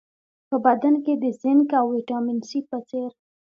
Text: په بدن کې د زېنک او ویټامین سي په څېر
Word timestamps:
په 0.49 0.55
بدن 0.65 0.95
کې 1.03 1.13
د 1.23 1.25
زېنک 1.41 1.69
او 1.79 1.85
ویټامین 1.95 2.39
سي 2.49 2.59
په 2.69 2.77
څېر 2.89 3.09